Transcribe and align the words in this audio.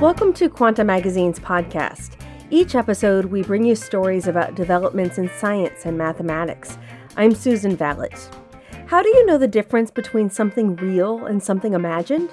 Welcome 0.00 0.32
to 0.34 0.48
Quanta 0.48 0.84
Magazine's 0.84 1.40
podcast. 1.40 2.20
Each 2.50 2.76
episode, 2.76 3.24
we 3.24 3.42
bring 3.42 3.64
you 3.64 3.74
stories 3.74 4.28
about 4.28 4.54
developments 4.54 5.18
in 5.18 5.28
science 5.28 5.86
and 5.86 5.98
mathematics. 5.98 6.78
I'm 7.16 7.34
Susan 7.34 7.74
Valot. 7.74 8.30
How 8.86 9.02
do 9.02 9.08
you 9.08 9.26
know 9.26 9.38
the 9.38 9.48
difference 9.48 9.90
between 9.90 10.30
something 10.30 10.76
real 10.76 11.26
and 11.26 11.42
something 11.42 11.74
imagined? 11.74 12.30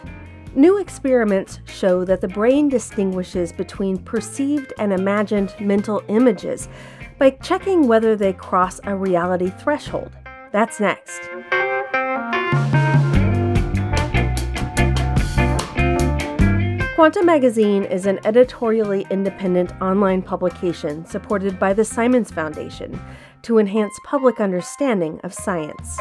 New 0.54 0.78
experiments 0.78 1.60
show 1.66 2.06
that 2.06 2.22
the 2.22 2.28
brain 2.28 2.70
distinguishes 2.70 3.52
between 3.52 3.98
perceived 3.98 4.72
and 4.78 4.94
imagined 4.94 5.56
mental 5.60 6.04
images 6.08 6.70
by 7.18 7.32
checking 7.32 7.88
whether 7.88 8.16
they 8.16 8.34
cross 8.34 8.80
a 8.84 8.96
reality 8.96 9.50
threshold. 9.50 10.12
That's 10.52 10.80
next. 10.80 11.20
Quanta 16.96 17.22
Magazine 17.22 17.84
is 17.84 18.06
an 18.06 18.26
editorially 18.26 19.06
independent 19.10 19.74
online 19.82 20.22
publication 20.22 21.06
supported 21.06 21.60
by 21.60 21.74
the 21.74 21.84
Simons 21.84 22.32
Foundation 22.32 22.98
to 23.42 23.58
enhance 23.58 23.92
public 24.06 24.40
understanding 24.40 25.20
of 25.26 25.34
science. 25.34 25.98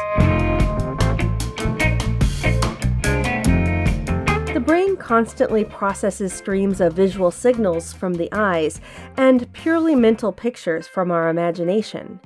The 4.53 4.63
brain 4.65 4.95
constantly 4.95 5.65
processes 5.65 6.31
streams 6.31 6.79
of 6.79 6.93
visual 6.93 7.29
signals 7.29 7.91
from 7.91 8.13
the 8.13 8.29
eyes 8.31 8.79
and 9.17 9.51
purely 9.51 9.95
mental 9.95 10.31
pictures 10.31 10.87
from 10.87 11.11
our 11.11 11.27
imagination. 11.27 12.21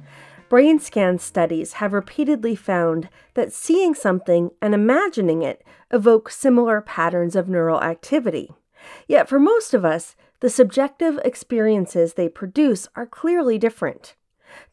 Brain 0.48 0.80
scan 0.80 1.18
studies 1.18 1.74
have 1.74 1.92
repeatedly 1.92 2.56
found 2.56 3.10
that 3.34 3.52
seeing 3.52 3.96
something 3.96 4.52
and 4.62 4.76
imagining 4.76 5.42
it 5.42 5.64
evoke 5.92 6.30
similar 6.30 6.82
patterns 6.82 7.36
of 7.36 7.50
neural 7.50 7.82
activity. 7.82 8.52
Yet 9.08 9.28
for 9.28 9.40
most 9.40 9.74
of 9.74 9.84
us, 9.86 10.16
the 10.40 10.50
subjective 10.50 11.20
experiences 11.26 12.14
they 12.14 12.30
produce 12.30 12.88
are 12.96 13.06
clearly 13.06 13.58
different. 13.58 14.16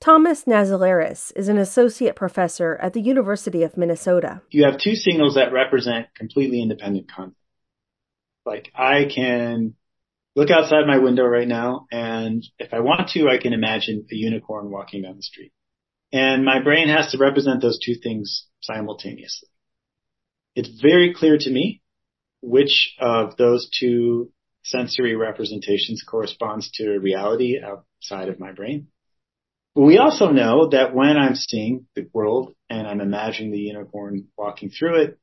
Thomas 0.00 0.44
Naselaris 0.44 1.32
is 1.36 1.48
an 1.48 1.58
associate 1.58 2.16
professor 2.16 2.76
at 2.80 2.92
the 2.92 3.00
University 3.00 3.62
of 3.62 3.76
Minnesota. 3.76 4.42
You 4.50 4.64
have 4.64 4.80
two 4.80 4.94
signals 4.94 5.34
that 5.34 5.52
represent 5.52 6.06
completely 6.14 6.62
independent 6.62 7.10
content. 7.10 7.36
Like 8.44 8.70
I 8.74 9.06
can 9.12 9.74
look 10.34 10.50
outside 10.50 10.86
my 10.86 10.98
window 10.98 11.24
right 11.24 11.48
now 11.48 11.86
and 11.90 12.46
if 12.58 12.72
I 12.72 12.80
want 12.80 13.08
to, 13.10 13.28
I 13.28 13.38
can 13.38 13.52
imagine 13.52 14.06
a 14.10 14.14
unicorn 14.14 14.70
walking 14.70 15.02
down 15.02 15.16
the 15.16 15.22
street. 15.22 15.52
And 16.12 16.44
my 16.44 16.62
brain 16.62 16.88
has 16.88 17.10
to 17.10 17.18
represent 17.18 17.60
those 17.60 17.80
two 17.84 17.94
things 18.00 18.46
simultaneously. 18.62 19.48
It's 20.56 20.80
very 20.80 21.12
clear 21.14 21.36
to 21.38 21.50
me 21.50 21.82
which 22.40 22.94
of 22.98 23.36
those 23.36 23.68
two 23.78 24.32
sensory 24.64 25.14
representations 25.14 26.02
corresponds 26.02 26.70
to 26.72 26.98
reality 26.98 27.60
outside 27.62 28.30
of 28.30 28.40
my 28.40 28.52
brain. 28.52 28.88
But 29.74 29.82
we 29.82 29.98
also 29.98 30.30
know 30.30 30.70
that 30.70 30.94
when 30.94 31.18
I'm 31.18 31.34
seeing 31.34 31.86
the 31.94 32.08
world 32.12 32.54
and 32.70 32.86
I'm 32.86 33.02
imagining 33.02 33.52
the 33.52 33.58
unicorn 33.58 34.28
walking 34.38 34.70
through 34.70 35.02
it, 35.02 35.18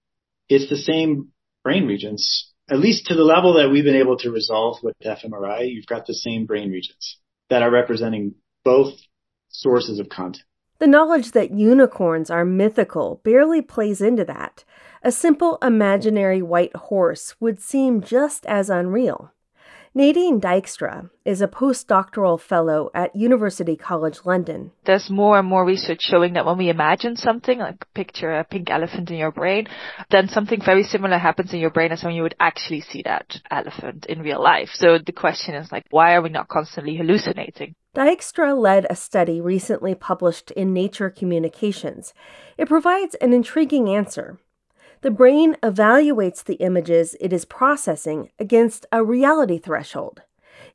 it's 0.49 0.69
the 0.69 0.77
same 0.77 1.29
brain 1.63 1.87
regions, 1.87 2.53
at 2.69 2.77
least 2.77 3.07
to 3.07 3.15
the 3.15 3.23
level 3.23 3.55
that 3.55 3.71
we've 3.71 3.83
been 3.83 3.95
able 3.95 4.17
to 4.19 4.29
resolve 4.29 4.77
with 4.83 4.95
fMRI. 5.03 5.73
You've 5.73 5.87
got 5.87 6.05
the 6.05 6.13
same 6.13 6.45
brain 6.45 6.69
regions 6.69 7.17
that 7.49 7.63
are 7.63 7.71
representing 7.71 8.35
both 8.63 8.93
sources 9.49 9.99
of 9.99 10.09
content. 10.09 10.43
The 10.83 10.87
knowledge 10.87 11.31
that 11.31 11.51
unicorns 11.51 12.29
are 12.29 12.43
mythical 12.43 13.21
barely 13.23 13.61
plays 13.61 14.01
into 14.01 14.25
that. 14.25 14.65
A 15.01 15.13
simple 15.13 15.57
imaginary 15.61 16.41
white 16.41 16.75
horse 16.75 17.39
would 17.39 17.61
seem 17.61 18.01
just 18.01 18.45
as 18.47 18.69
unreal. 18.69 19.31
Nadine 19.95 20.41
Dijkstra 20.41 21.11
is 21.23 21.39
a 21.39 21.47
postdoctoral 21.47 22.41
fellow 22.41 22.89
at 22.95 23.15
University 23.15 23.75
College 23.75 24.21
London. 24.25 24.71
There's 24.85 25.07
more 25.07 25.37
and 25.37 25.47
more 25.47 25.63
research 25.63 26.01
showing 26.01 26.33
that 26.33 26.47
when 26.47 26.57
we 26.57 26.69
imagine 26.69 27.15
something, 27.15 27.59
like 27.59 27.85
picture 27.93 28.31
a 28.31 28.43
pink 28.43 28.71
elephant 28.71 29.11
in 29.11 29.17
your 29.17 29.31
brain, 29.31 29.67
then 30.09 30.29
something 30.29 30.59
very 30.65 30.81
similar 30.81 31.19
happens 31.19 31.53
in 31.53 31.59
your 31.59 31.69
brain 31.69 31.91
as 31.91 32.03
when 32.03 32.15
you 32.15 32.23
would 32.23 32.33
actually 32.39 32.81
see 32.81 33.03
that 33.03 33.39
elephant 33.51 34.07
in 34.07 34.23
real 34.23 34.41
life. 34.41 34.69
So 34.73 34.97
the 34.97 35.11
question 35.11 35.53
is 35.53 35.71
like, 35.71 35.85
why 35.91 36.15
are 36.15 36.23
we 36.23 36.29
not 36.29 36.47
constantly 36.47 36.97
hallucinating? 36.97 37.75
Dijkstra 37.95 38.59
led 38.59 38.87
a 38.89 38.95
study 38.95 39.41
recently 39.41 39.93
published 39.93 40.49
in 40.49 40.73
Nature 40.73 41.11
Communications. 41.11 42.15
It 42.57 42.67
provides 42.67 43.13
an 43.21 43.31
intriguing 43.31 43.89
answer. 43.89 44.39
The 45.03 45.11
brain 45.11 45.57
evaluates 45.61 46.41
the 46.41 46.55
images 46.55 47.17
it 47.19 47.33
is 47.33 47.43
processing 47.43 48.31
against 48.39 48.85
a 48.89 49.03
reality 49.03 49.57
threshold. 49.57 50.21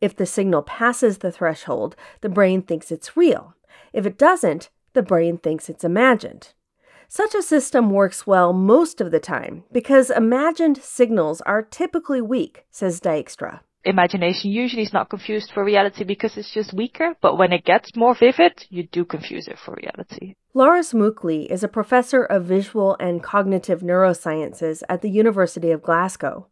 If 0.02 0.14
the 0.14 0.26
signal 0.26 0.60
passes 0.64 1.18
the 1.18 1.32
threshold, 1.32 1.96
the 2.20 2.28
brain 2.28 2.60
thinks 2.60 2.92
it's 2.92 3.16
real. 3.16 3.54
If 3.94 4.04
it 4.04 4.18
doesn't, 4.18 4.68
the 4.92 5.02
brain 5.02 5.38
thinks 5.38 5.70
it's 5.70 5.82
imagined. 5.82 6.52
Such 7.08 7.34
a 7.34 7.40
system 7.40 7.88
works 7.88 8.26
well 8.26 8.52
most 8.52 9.00
of 9.00 9.12
the 9.12 9.18
time 9.18 9.64
because 9.72 10.10
imagined 10.10 10.76
signals 10.76 11.40
are 11.46 11.62
typically 11.62 12.20
weak, 12.20 12.66
says 12.70 13.00
Dijkstra 13.00 13.60
imagination 13.84 14.50
usually 14.50 14.82
is 14.82 14.92
not 14.92 15.10
confused 15.10 15.50
for 15.52 15.64
reality 15.64 16.04
because 16.04 16.36
it's 16.36 16.52
just 16.52 16.74
weaker, 16.74 17.14
but 17.20 17.38
when 17.38 17.52
it 17.52 17.64
gets 17.64 17.96
more 17.96 18.14
vivid, 18.14 18.66
you 18.70 18.86
do 18.86 19.04
confuse 19.04 19.48
it 19.48 19.58
for 19.58 19.74
reality. 19.74 20.34
Lars 20.54 20.92
Muckli 20.92 21.46
is 21.46 21.62
a 21.62 21.68
professor 21.68 22.22
of 22.24 22.44
visual 22.44 22.96
and 22.98 23.22
cognitive 23.22 23.80
neurosciences 23.80 24.82
at 24.88 25.02
the 25.02 25.10
University 25.10 25.70
of 25.70 25.82
Glasgow. 25.82 26.48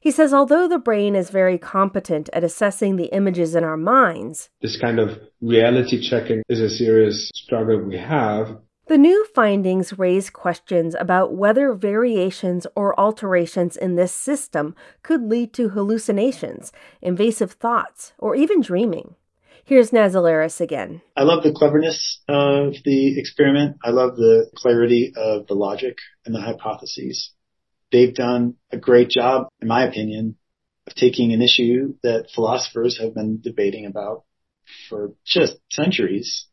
He 0.00 0.12
says 0.12 0.32
although 0.32 0.68
the 0.68 0.78
brain 0.78 1.16
is 1.16 1.30
very 1.30 1.58
competent 1.58 2.30
at 2.32 2.44
assessing 2.44 2.96
the 2.96 3.06
images 3.06 3.54
in 3.56 3.64
our 3.64 3.76
minds, 3.76 4.48
this 4.62 4.80
kind 4.80 5.00
of 5.00 5.18
reality 5.40 6.00
checking 6.00 6.42
is 6.48 6.60
a 6.60 6.70
serious 6.70 7.30
struggle 7.34 7.82
we 7.82 7.98
have 7.98 8.58
the 8.88 8.98
new 8.98 9.26
findings 9.34 9.98
raise 9.98 10.30
questions 10.30 10.96
about 10.98 11.34
whether 11.34 11.74
variations 11.74 12.66
or 12.74 12.98
alterations 12.98 13.76
in 13.76 13.96
this 13.96 14.12
system 14.12 14.74
could 15.02 15.22
lead 15.22 15.52
to 15.52 15.68
hallucinations, 15.68 16.72
invasive 17.02 17.52
thoughts, 17.52 18.14
or 18.18 18.34
even 18.34 18.62
dreaming. 18.62 19.14
Here's 19.62 19.90
Naselaris 19.90 20.62
again. 20.62 21.02
I 21.14 21.24
love 21.24 21.42
the 21.42 21.52
cleverness 21.52 22.22
of 22.28 22.76
the 22.86 23.18
experiment. 23.18 23.76
I 23.84 23.90
love 23.90 24.16
the 24.16 24.50
clarity 24.56 25.12
of 25.14 25.46
the 25.46 25.54
logic 25.54 25.98
and 26.24 26.34
the 26.34 26.40
hypotheses. 26.40 27.34
They've 27.92 28.14
done 28.14 28.54
a 28.72 28.78
great 28.78 29.10
job, 29.10 29.48
in 29.60 29.68
my 29.68 29.86
opinion, 29.86 30.36
of 30.86 30.94
taking 30.94 31.34
an 31.34 31.42
issue 31.42 31.94
that 32.02 32.30
philosophers 32.34 32.98
have 32.98 33.14
been 33.14 33.42
debating 33.42 33.84
about 33.84 34.24
for 34.88 35.12
just 35.26 35.58
centuries 35.70 36.47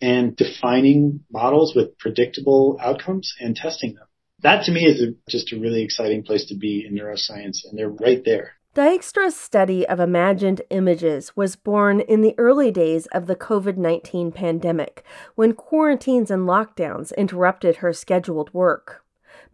and 0.00 0.36
defining 0.36 1.20
models 1.30 1.74
with 1.74 1.98
predictable 1.98 2.78
outcomes 2.80 3.34
and 3.40 3.56
testing 3.56 3.94
them. 3.94 4.06
That 4.42 4.64
to 4.64 4.72
me 4.72 4.84
is 4.84 5.00
a, 5.00 5.14
just 5.30 5.52
a 5.52 5.58
really 5.58 5.82
exciting 5.82 6.22
place 6.22 6.46
to 6.46 6.56
be 6.56 6.84
in 6.86 6.94
neuroscience, 6.94 7.64
and 7.64 7.78
they're 7.78 7.88
right 7.88 8.22
there. 8.24 8.52
Dijkstra's 8.74 9.36
study 9.36 9.86
of 9.86 10.00
imagined 10.00 10.60
images 10.68 11.36
was 11.36 11.54
born 11.54 12.00
in 12.00 12.22
the 12.22 12.34
early 12.38 12.72
days 12.72 13.06
of 13.06 13.26
the 13.26 13.36
COVID 13.36 13.76
19 13.76 14.32
pandemic, 14.32 15.04
when 15.36 15.52
quarantines 15.52 16.28
and 16.28 16.42
lockdowns 16.48 17.16
interrupted 17.16 17.76
her 17.76 17.92
scheduled 17.92 18.52
work. 18.52 19.03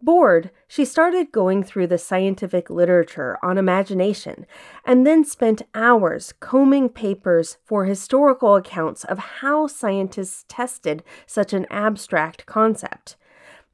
Bored, 0.01 0.49
she 0.67 0.83
started 0.83 1.31
going 1.31 1.63
through 1.63 1.87
the 1.87 1.97
scientific 1.97 2.69
literature 2.69 3.37
on 3.43 3.57
imagination 3.57 4.45
and 4.83 5.05
then 5.05 5.23
spent 5.23 5.61
hours 5.75 6.33
combing 6.39 6.89
papers 6.89 7.57
for 7.63 7.85
historical 7.85 8.55
accounts 8.55 9.03
of 9.03 9.19
how 9.19 9.67
scientists 9.67 10.45
tested 10.47 11.03
such 11.27 11.53
an 11.53 11.67
abstract 11.69 12.45
concept. 12.45 13.15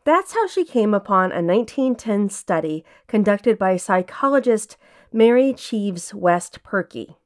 That's 0.03 0.33
how 0.33 0.47
she 0.47 0.65
came 0.65 0.93
upon 0.93 1.31
a 1.31 1.43
1910 1.43 2.29
study 2.29 2.85
conducted 3.07 3.57
by 3.57 3.77
psychologist 3.77 4.77
Mary 5.11 5.53
Cheves 5.53 6.13
West 6.13 6.63
Perky. 6.63 7.17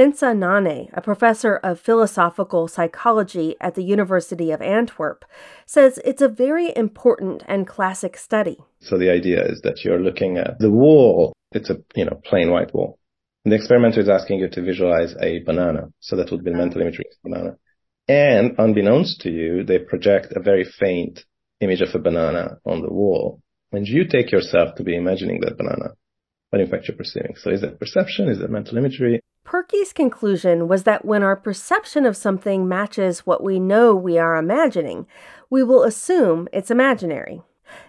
Bence 0.00 0.22
Nanay, 0.22 0.88
a 0.94 1.02
professor 1.02 1.56
of 1.56 1.78
philosophical 1.78 2.68
psychology 2.68 3.54
at 3.60 3.74
the 3.74 3.82
University 3.82 4.50
of 4.50 4.62
Antwerp, 4.62 5.26
says 5.66 6.00
it's 6.06 6.22
a 6.22 6.28
very 6.46 6.74
important 6.74 7.42
and 7.46 7.66
classic 7.66 8.16
study. 8.16 8.56
So 8.80 8.96
the 8.96 9.10
idea 9.10 9.44
is 9.44 9.60
that 9.60 9.84
you're 9.84 10.00
looking 10.00 10.38
at 10.38 10.58
the 10.58 10.70
wall. 10.70 11.34
It's 11.52 11.68
a, 11.68 11.76
you 11.94 12.06
know, 12.06 12.18
plain 12.24 12.50
white 12.50 12.72
wall. 12.72 12.98
And 13.44 13.52
the 13.52 13.56
experimenter 13.56 14.00
is 14.00 14.08
asking 14.08 14.38
you 14.38 14.48
to 14.48 14.62
visualize 14.62 15.14
a 15.20 15.40
banana. 15.40 15.92
So 16.00 16.16
that 16.16 16.30
would 16.30 16.44
be 16.44 16.50
the 16.50 16.56
ah. 16.56 16.60
mental 16.60 16.80
imagery 16.80 17.04
of 17.10 17.18
a 17.18 17.28
banana. 17.28 17.56
And 18.08 18.54
unbeknownst 18.56 19.20
to 19.20 19.30
you, 19.30 19.64
they 19.64 19.80
project 19.80 20.32
a 20.34 20.40
very 20.40 20.64
faint 20.64 21.26
image 21.60 21.82
of 21.82 21.94
a 21.94 21.98
banana 21.98 22.56
on 22.64 22.80
the 22.80 22.90
wall. 22.90 23.42
And 23.70 23.86
you 23.86 24.06
take 24.06 24.32
yourself 24.32 24.76
to 24.76 24.82
be 24.82 24.96
imagining 24.96 25.40
that 25.42 25.58
banana, 25.58 25.90
but 26.50 26.62
in 26.62 26.70
fact 26.70 26.88
you're 26.88 26.96
perceiving. 26.96 27.34
So 27.36 27.50
is 27.50 27.60
that 27.60 27.78
perception? 27.78 28.30
Is 28.30 28.38
that 28.38 28.48
mental 28.48 28.78
imagery? 28.78 29.20
Perky's 29.50 29.92
conclusion 29.92 30.68
was 30.68 30.84
that 30.84 31.04
when 31.04 31.24
our 31.24 31.34
perception 31.34 32.06
of 32.06 32.16
something 32.16 32.68
matches 32.68 33.26
what 33.26 33.42
we 33.42 33.58
know 33.58 33.96
we 33.96 34.16
are 34.16 34.36
imagining, 34.36 35.08
we 35.50 35.64
will 35.64 35.82
assume 35.82 36.46
it's 36.52 36.70
imaginary. 36.70 37.42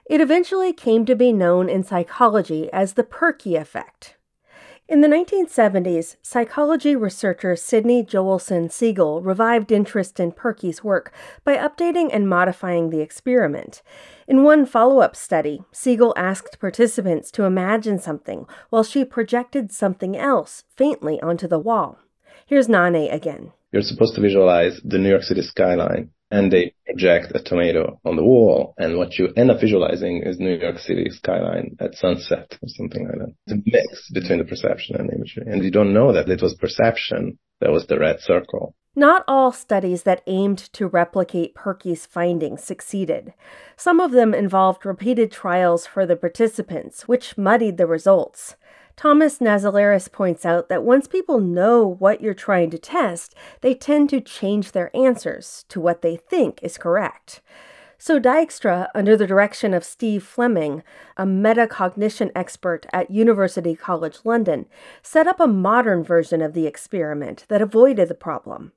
It 0.08 0.22
eventually 0.22 0.74
came 0.74 1.06
to 1.06 1.16
be 1.16 1.32
known 1.32 1.70
in 1.70 1.84
psychology 1.84 2.68
as 2.74 2.94
the 2.94 3.04
Perky 3.04 3.58
effect. 3.58 4.18
In 4.92 5.00
the 5.00 5.08
1970s, 5.08 6.18
psychology 6.22 6.98
researcher 6.98 7.56
Sydney 7.56 8.04
Joelson 8.04 8.68
Segal 8.68 9.26
revived 9.26 9.72
interest 9.72 10.20
in 10.20 10.34
Perky's 10.34 10.84
work 10.84 11.14
by 11.46 11.56
updating 11.56 12.10
and 12.12 12.28
modifying 12.28 12.90
the 12.90 13.00
experiment. 13.00 13.84
In 14.28 14.44
one 14.44 14.66
follow 14.66 15.00
up 15.00 15.16
study, 15.16 15.64
Siegel 15.72 16.14
asked 16.18 16.60
participants 16.60 17.32
to 17.32 17.46
imagine 17.46 18.00
something 18.00 18.46
while 18.70 18.84
she 18.84 19.06
projected 19.06 19.72
something 19.72 20.18
else 20.18 20.66
faintly 20.76 21.22
onto 21.22 21.48
the 21.48 21.58
wall. 21.58 21.98
Here's 22.46 22.68
Nanay 22.68 23.14
again. 23.14 23.54
You're 23.72 23.84
supposed 23.84 24.16
to 24.16 24.22
visualize 24.22 24.82
the 24.84 24.98
New 24.98 25.10
York 25.10 25.24
City 25.24 25.42
skyline 25.42 26.10
and 26.32 26.52
they 26.52 26.74
project 26.86 27.32
a 27.36 27.44
tomato 27.44 28.00
on 28.06 28.16
the 28.16 28.24
wall. 28.24 28.74
And 28.78 28.98
what 28.98 29.18
you 29.20 29.30
end 29.36 29.52
up 29.52 29.60
visualizing 29.60 30.24
is 30.26 30.40
New 30.40 30.56
York 30.56 30.80
City 30.80 31.10
skyline 31.10 31.76
at 31.80 31.96
sunset 31.96 32.58
or 32.62 32.68
something 32.68 33.06
like 33.06 33.20
that. 33.20 33.34
It's 33.48 33.60
a 33.60 33.64
mix 33.66 34.12
between 34.12 34.40
the 34.40 34.46
perception 34.46 34.96
and 34.96 35.12
imagery. 35.12 35.44
And 35.48 35.64
you 35.64 35.72
don't 35.72 35.94
know 35.94 36.14
that 36.14 36.30
it 36.30 36.42
was 36.42 36.56
perception 36.56 37.38
that 37.60 37.72
was 37.72 37.88
the 37.88 38.00
red 38.00 38.20
circle. 38.22 38.76
Not 38.96 39.24
all 39.26 39.54
studies 39.54 40.04
that 40.04 40.22
aimed 40.28 40.58
to 40.74 40.88
replicate 40.88 41.56
Perky's 41.56 42.06
findings 42.06 42.62
succeeded. 42.64 43.34
Some 43.78 44.02
of 44.02 44.12
them 44.12 44.34
involved 44.34 44.86
repeated 44.86 45.32
trials 45.32 45.86
for 45.86 46.06
the 46.06 46.18
participants, 46.18 47.08
which 47.08 47.38
muddied 47.38 47.78
the 47.78 47.88
results. 47.88 48.56
Thomas 48.96 49.40
Naselaris 49.40 50.12
points 50.12 50.46
out 50.46 50.70
that 50.70 50.84
once 50.84 51.08
people 51.08 51.40
know 51.40 51.86
what 51.86 52.22
you're 52.22 52.34
trying 52.34 52.70
to 52.72 52.78
test, 52.78 53.34
they 53.62 53.74
tend 53.74 54.10
to 54.10 54.22
change 54.22 54.72
their 54.72 54.96
answers 54.96 55.66
to 55.70 55.80
what 55.80 56.02
they 56.02 56.16
think 56.16 56.60
is 56.62 56.78
correct. 56.78 57.42
So 57.98 58.20
Dijkstra, 58.20 58.88
under 58.96 59.16
the 59.16 59.28
direction 59.28 59.76
of 59.76 59.84
Steve 59.84 60.24
Fleming, 60.24 60.82
a 61.18 61.24
metacognition 61.24 62.32
expert 62.36 62.88
at 62.92 63.12
University 63.12 63.76
College 63.76 64.18
London, 64.24 64.66
set 65.04 65.28
up 65.28 65.40
a 65.40 65.46
modern 65.46 66.04
version 66.04 66.42
of 66.42 66.54
the 66.54 66.66
experiment 66.66 67.46
that 67.48 67.62
avoided 67.62 68.10
the 68.10 68.16
problem. 68.16 68.72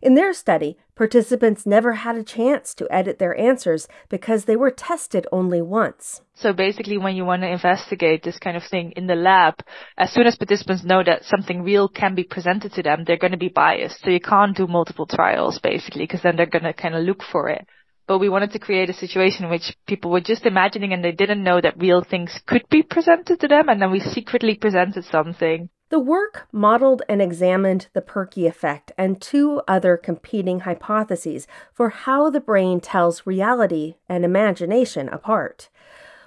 In 0.00 0.14
their 0.14 0.32
study, 0.32 0.76
participants 0.94 1.66
never 1.66 1.92
had 1.92 2.16
a 2.16 2.22
chance 2.22 2.74
to 2.74 2.86
edit 2.90 3.18
their 3.18 3.36
answers 3.36 3.88
because 4.08 4.44
they 4.44 4.56
were 4.56 4.70
tested 4.70 5.26
only 5.32 5.60
once. 5.60 6.22
So 6.34 6.52
basically, 6.52 6.98
when 6.98 7.16
you 7.16 7.24
want 7.24 7.42
to 7.42 7.50
investigate 7.50 8.22
this 8.22 8.38
kind 8.38 8.56
of 8.56 8.62
thing 8.64 8.92
in 8.92 9.08
the 9.08 9.16
lab, 9.16 9.54
as 9.96 10.12
soon 10.12 10.26
as 10.26 10.36
participants 10.36 10.84
know 10.84 11.02
that 11.02 11.24
something 11.24 11.62
real 11.62 11.88
can 11.88 12.14
be 12.14 12.22
presented 12.24 12.72
to 12.74 12.82
them, 12.82 13.04
they're 13.04 13.16
going 13.18 13.32
to 13.32 13.38
be 13.38 13.48
biased. 13.48 14.00
So 14.02 14.10
you 14.10 14.20
can't 14.20 14.56
do 14.56 14.66
multiple 14.68 15.06
trials, 15.06 15.58
basically, 15.58 16.04
because 16.04 16.22
then 16.22 16.36
they're 16.36 16.46
going 16.46 16.64
to 16.64 16.72
kind 16.72 16.94
of 16.94 17.02
look 17.02 17.22
for 17.22 17.48
it. 17.48 17.66
But 18.06 18.18
we 18.18 18.28
wanted 18.28 18.52
to 18.52 18.58
create 18.58 18.88
a 18.88 18.94
situation 18.94 19.44
in 19.44 19.50
which 19.50 19.76
people 19.86 20.10
were 20.10 20.20
just 20.20 20.46
imagining 20.46 20.92
and 20.92 21.04
they 21.04 21.12
didn't 21.12 21.42
know 21.42 21.60
that 21.60 21.78
real 21.78 22.02
things 22.02 22.40
could 22.46 22.66
be 22.70 22.82
presented 22.82 23.40
to 23.40 23.48
them, 23.48 23.68
and 23.68 23.82
then 23.82 23.90
we 23.90 24.00
secretly 24.00 24.54
presented 24.54 25.04
something 25.04 25.68
the 25.90 25.98
work 25.98 26.46
modeled 26.52 27.02
and 27.08 27.22
examined 27.22 27.88
the 27.92 28.02
Perky 28.02 28.46
effect 28.46 28.92
and 28.98 29.20
two 29.20 29.62
other 29.66 29.96
competing 29.96 30.60
hypotheses 30.60 31.46
for 31.72 31.88
how 31.90 32.30
the 32.30 32.40
brain 32.40 32.80
tells 32.80 33.26
reality 33.26 33.96
and 34.08 34.24
imagination 34.24 35.08
apart. 35.08 35.68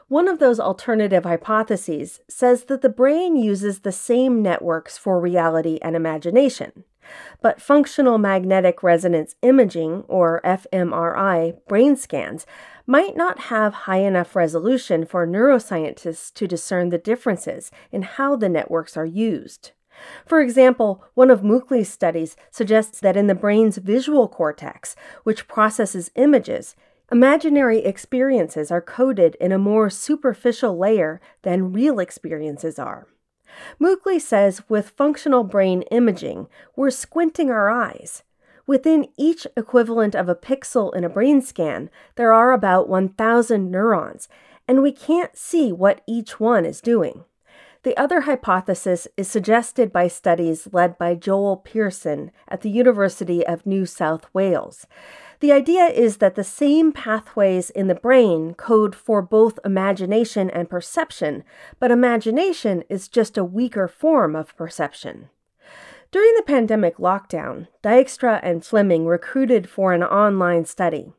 One 0.07 0.27
of 0.27 0.39
those 0.39 0.59
alternative 0.59 1.23
hypotheses 1.23 2.19
says 2.27 2.65
that 2.65 2.81
the 2.81 2.89
brain 2.89 3.35
uses 3.35 3.79
the 3.79 3.91
same 3.91 4.41
networks 4.41 4.97
for 4.97 5.19
reality 5.19 5.79
and 5.81 5.95
imagination. 5.95 6.83
But 7.41 7.61
functional 7.61 8.17
magnetic 8.17 8.83
resonance 8.83 9.35
imaging, 9.41 10.03
or 10.07 10.41
fMRI, 10.43 11.57
brain 11.67 11.95
scans 11.95 12.45
might 12.85 13.15
not 13.15 13.39
have 13.39 13.73
high 13.73 13.99
enough 13.99 14.35
resolution 14.35 15.05
for 15.05 15.27
neuroscientists 15.27 16.33
to 16.33 16.47
discern 16.47 16.89
the 16.89 16.97
differences 16.97 17.71
in 17.91 18.01
how 18.01 18.35
the 18.35 18.49
networks 18.49 18.97
are 18.97 19.05
used. 19.05 19.71
For 20.25 20.41
example, 20.41 21.03
one 21.13 21.29
of 21.29 21.43
Muckli's 21.43 21.89
studies 21.89 22.35
suggests 22.49 22.99
that 23.01 23.17
in 23.17 23.27
the 23.27 23.35
brain's 23.35 23.77
visual 23.77 24.27
cortex, 24.27 24.95
which 25.23 25.47
processes 25.47 26.11
images, 26.15 26.75
imaginary 27.11 27.79
experiences 27.79 28.71
are 28.71 28.81
coded 28.81 29.35
in 29.39 29.51
a 29.51 29.59
more 29.59 29.89
superficial 29.89 30.77
layer 30.77 31.19
than 31.41 31.73
real 31.73 31.99
experiences 31.99 32.79
are. 32.79 33.07
Muckli 33.79 34.19
says 34.19 34.61
with 34.69 34.91
functional 34.91 35.43
brain 35.43 35.83
imaging, 35.83 36.47
we're 36.75 36.91
squinting 36.91 37.49
our 37.49 37.69
eyes, 37.69 38.23
Within 38.67 39.09
each 39.17 39.47
equivalent 39.57 40.15
of 40.15 40.29
a 40.29 40.35
pixel 40.35 40.95
in 40.95 41.03
a 41.03 41.09
brain 41.09 41.41
scan, 41.41 41.89
there 42.15 42.33
are 42.33 42.51
about 42.51 42.87
1,000 42.87 43.69
neurons, 43.71 44.29
and 44.65 44.81
we 44.81 44.91
can't 44.91 45.35
see 45.35 45.71
what 45.71 46.01
each 46.07 46.39
one 46.39 46.65
is 46.65 46.79
doing. 46.79 47.25
The 47.83 47.97
other 47.97 48.21
hypothesis 48.21 49.09
is 49.17 49.27
suggested 49.27 49.91
by 49.91 50.07
studies 50.07 50.69
led 50.71 50.97
by 50.99 51.15
Joel 51.15 51.57
Pearson 51.57 52.31
at 52.47 52.61
the 52.61 52.69
University 52.69 53.45
of 53.45 53.65
New 53.65 53.85
South 53.87 54.27
Wales. 54.33 54.85
The 55.41 55.51
idea 55.51 55.85
is 55.87 56.17
that 56.17 56.35
the 56.35 56.43
same 56.43 56.91
pathways 56.91 57.71
in 57.71 57.87
the 57.87 57.95
brain 57.95 58.53
code 58.53 58.93
for 58.93 59.23
both 59.23 59.57
imagination 59.65 60.51
and 60.51 60.69
perception, 60.69 61.43
but 61.79 61.89
imagination 61.89 62.83
is 62.89 63.07
just 63.07 63.39
a 63.39 63.43
weaker 63.43 63.87
form 63.87 64.35
of 64.35 64.55
perception. 64.55 65.29
During 66.11 66.31
the 66.35 66.43
pandemic 66.43 66.97
lockdown, 66.97 67.69
Dijkstra 67.81 68.39
and 68.43 68.63
Fleming 68.63 69.07
recruited 69.07 69.67
for 69.67 69.93
an 69.93 70.03
online 70.03 70.65
study. 70.65 71.11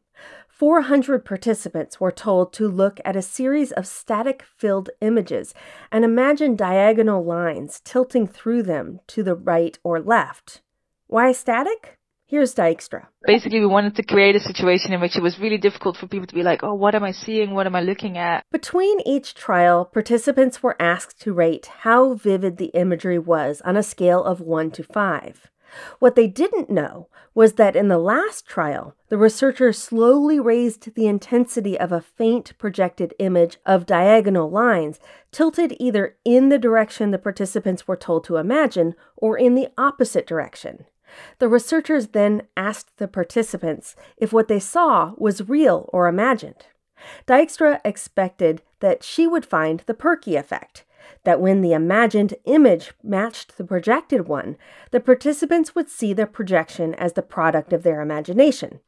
400 0.48 1.24
participants 1.24 1.98
were 1.98 2.12
told 2.12 2.52
to 2.52 2.68
look 2.68 3.00
at 3.04 3.16
a 3.16 3.22
series 3.22 3.72
of 3.72 3.88
static 3.88 4.44
filled 4.56 4.90
images 5.00 5.52
and 5.90 6.04
imagine 6.04 6.54
diagonal 6.54 7.24
lines 7.24 7.80
tilting 7.84 8.28
through 8.28 8.62
them 8.62 9.00
to 9.08 9.24
the 9.24 9.34
right 9.34 9.80
or 9.82 9.98
left. 9.98 10.60
Why 11.08 11.32
static? 11.32 11.98
Here's 12.32 12.54
Dijkstra. 12.54 13.08
Basically, 13.26 13.60
we 13.60 13.66
wanted 13.66 13.94
to 13.96 14.02
create 14.02 14.34
a 14.34 14.40
situation 14.40 14.94
in 14.94 15.02
which 15.02 15.16
it 15.16 15.22
was 15.22 15.38
really 15.38 15.58
difficult 15.58 15.98
for 15.98 16.06
people 16.06 16.26
to 16.26 16.34
be 16.34 16.42
like, 16.42 16.60
oh, 16.62 16.72
what 16.72 16.94
am 16.94 17.04
I 17.04 17.12
seeing? 17.12 17.50
What 17.50 17.66
am 17.66 17.76
I 17.76 17.82
looking 17.82 18.16
at? 18.16 18.46
Between 18.50 19.00
each 19.04 19.34
trial, 19.34 19.84
participants 19.84 20.62
were 20.62 20.80
asked 20.80 21.20
to 21.20 21.34
rate 21.34 21.66
how 21.80 22.14
vivid 22.14 22.56
the 22.56 22.70
imagery 22.72 23.18
was 23.18 23.60
on 23.66 23.76
a 23.76 23.82
scale 23.82 24.24
of 24.24 24.40
1 24.40 24.70
to 24.70 24.82
5. 24.82 25.50
What 25.98 26.14
they 26.14 26.26
didn't 26.26 26.70
know 26.70 27.08
was 27.34 27.54
that 27.54 27.76
in 27.76 27.88
the 27.88 27.98
last 27.98 28.46
trial, 28.46 28.96
the 29.10 29.18
researchers 29.18 29.76
slowly 29.76 30.40
raised 30.40 30.94
the 30.94 31.08
intensity 31.08 31.78
of 31.78 31.92
a 31.92 32.00
faint 32.00 32.56
projected 32.56 33.12
image 33.18 33.58
of 33.66 33.84
diagonal 33.84 34.50
lines 34.50 34.98
tilted 35.32 35.76
either 35.78 36.16
in 36.24 36.48
the 36.48 36.58
direction 36.58 37.10
the 37.10 37.18
participants 37.18 37.86
were 37.86 37.94
told 37.94 38.24
to 38.24 38.38
imagine 38.38 38.94
or 39.18 39.36
in 39.36 39.54
the 39.54 39.68
opposite 39.76 40.26
direction. 40.26 40.86
The 41.38 41.48
researchers 41.48 42.08
then 42.08 42.42
asked 42.56 42.96
the 42.98 43.08
participants 43.08 43.96
if 44.16 44.32
what 44.32 44.48
they 44.48 44.60
saw 44.60 45.14
was 45.16 45.48
real 45.48 45.88
or 45.92 46.06
imagined. 46.06 46.66
Dijkstra 47.26 47.80
expected 47.84 48.62
that 48.80 49.02
she 49.02 49.26
would 49.26 49.44
find 49.44 49.80
the 49.80 49.94
Perky 49.94 50.36
effect, 50.36 50.84
that 51.24 51.40
when 51.40 51.60
the 51.60 51.72
imagined 51.72 52.34
image 52.44 52.92
matched 53.02 53.56
the 53.56 53.64
projected 53.64 54.28
one, 54.28 54.56
the 54.90 55.00
participants 55.00 55.74
would 55.74 55.88
see 55.88 56.12
the 56.12 56.26
projection 56.26 56.94
as 56.94 57.14
the 57.14 57.22
product 57.22 57.72
of 57.72 57.82
their 57.82 58.00
imagination. 58.00 58.80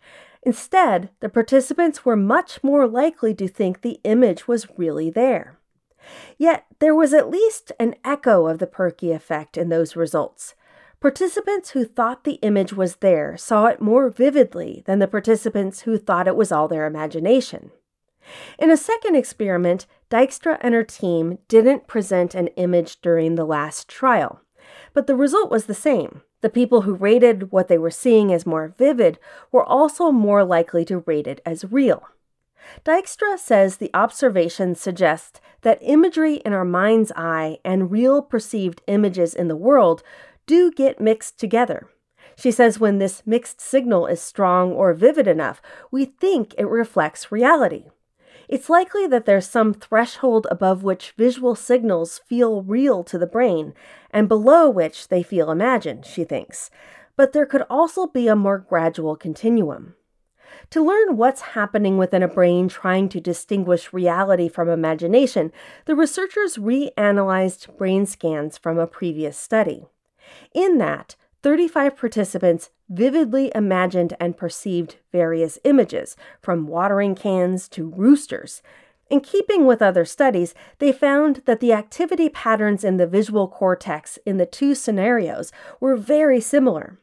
Instead, 0.42 1.10
the 1.20 1.28
participants 1.28 2.04
were 2.04 2.16
much 2.16 2.62
more 2.62 2.86
likely 2.86 3.34
to 3.34 3.48
think 3.48 3.80
the 3.80 4.00
image 4.04 4.46
was 4.46 4.68
really 4.76 5.10
there. 5.10 5.58
Yet, 6.36 6.66
there 6.80 6.94
was 6.94 7.14
at 7.14 7.30
least 7.30 7.72
an 7.80 7.94
echo 8.04 8.46
of 8.46 8.58
the 8.58 8.66
Perky 8.66 9.10
effect 9.12 9.56
in 9.56 9.70
those 9.70 9.96
results. 9.96 10.54
Participants 11.04 11.72
who 11.72 11.84
thought 11.84 12.24
the 12.24 12.38
image 12.40 12.72
was 12.72 12.96
there 12.96 13.36
saw 13.36 13.66
it 13.66 13.78
more 13.78 14.08
vividly 14.08 14.82
than 14.86 15.00
the 15.00 15.06
participants 15.06 15.82
who 15.82 15.98
thought 15.98 16.26
it 16.26 16.34
was 16.34 16.50
all 16.50 16.66
their 16.66 16.86
imagination. 16.86 17.72
In 18.58 18.70
a 18.70 18.76
second 18.78 19.14
experiment, 19.14 19.86
Dijkstra 20.08 20.56
and 20.62 20.72
her 20.72 20.82
team 20.82 21.40
didn't 21.46 21.86
present 21.86 22.34
an 22.34 22.46
image 22.56 23.02
during 23.02 23.34
the 23.34 23.44
last 23.44 23.86
trial, 23.86 24.40
but 24.94 25.06
the 25.06 25.14
result 25.14 25.50
was 25.50 25.66
the 25.66 25.74
same. 25.74 26.22
The 26.40 26.48
people 26.48 26.80
who 26.80 26.94
rated 26.94 27.52
what 27.52 27.68
they 27.68 27.76
were 27.76 27.90
seeing 27.90 28.32
as 28.32 28.46
more 28.46 28.74
vivid 28.78 29.18
were 29.52 29.62
also 29.62 30.10
more 30.10 30.42
likely 30.42 30.86
to 30.86 31.00
rate 31.00 31.26
it 31.26 31.42
as 31.44 31.70
real. 31.70 32.08
Dijkstra 32.82 33.38
says 33.38 33.76
the 33.76 33.90
observations 33.92 34.80
suggest 34.80 35.42
that 35.60 35.78
imagery 35.82 36.36
in 36.36 36.54
our 36.54 36.64
mind's 36.64 37.12
eye 37.14 37.58
and 37.62 37.90
real 37.90 38.22
perceived 38.22 38.80
images 38.86 39.34
in 39.34 39.48
the 39.48 39.56
world 39.56 40.02
do 40.46 40.70
get 40.70 41.00
mixed 41.00 41.38
together. 41.38 41.88
She 42.36 42.50
says 42.50 42.80
when 42.80 42.98
this 42.98 43.22
mixed 43.26 43.60
signal 43.60 44.06
is 44.06 44.20
strong 44.20 44.72
or 44.72 44.92
vivid 44.92 45.28
enough, 45.28 45.62
we 45.90 46.04
think 46.04 46.54
it 46.58 46.66
reflects 46.66 47.30
reality. 47.30 47.86
It's 48.48 48.68
likely 48.68 49.06
that 49.06 49.24
there's 49.24 49.48
some 49.48 49.72
threshold 49.72 50.46
above 50.50 50.82
which 50.82 51.14
visual 51.16 51.54
signals 51.54 52.20
feel 52.26 52.62
real 52.62 53.02
to 53.04 53.18
the 53.18 53.26
brain, 53.26 53.72
and 54.10 54.28
below 54.28 54.68
which 54.68 55.08
they 55.08 55.22
feel 55.22 55.50
imagined, 55.50 56.04
she 56.04 56.24
thinks. 56.24 56.70
But 57.16 57.32
there 57.32 57.46
could 57.46 57.64
also 57.70 58.06
be 58.06 58.28
a 58.28 58.36
more 58.36 58.58
gradual 58.58 59.16
continuum. 59.16 59.94
To 60.70 60.84
learn 60.84 61.16
what's 61.16 61.40
happening 61.40 61.98
within 61.98 62.22
a 62.22 62.28
brain 62.28 62.68
trying 62.68 63.08
to 63.10 63.20
distinguish 63.20 63.92
reality 63.92 64.48
from 64.48 64.68
imagination, 64.68 65.52
the 65.86 65.96
researchers 65.96 66.56
reanalyzed 66.56 67.76
brain 67.78 68.06
scans 68.06 68.58
from 68.58 68.78
a 68.78 68.86
previous 68.86 69.38
study. 69.38 69.86
In 70.52 70.78
that, 70.78 71.16
35 71.42 71.96
participants 71.96 72.70
vividly 72.88 73.52
imagined 73.54 74.14
and 74.18 74.36
perceived 74.36 74.96
various 75.12 75.58
images, 75.64 76.16
from 76.40 76.66
watering 76.66 77.14
cans 77.14 77.68
to 77.68 77.90
roosters. 77.90 78.62
In 79.10 79.20
keeping 79.20 79.66
with 79.66 79.82
other 79.82 80.04
studies, 80.04 80.54
they 80.78 80.90
found 80.90 81.42
that 81.44 81.60
the 81.60 81.72
activity 81.72 82.28
patterns 82.28 82.82
in 82.82 82.96
the 82.96 83.06
visual 83.06 83.46
cortex 83.46 84.18
in 84.24 84.38
the 84.38 84.46
two 84.46 84.74
scenarios 84.74 85.52
were 85.80 85.96
very 85.96 86.40
similar. 86.40 86.98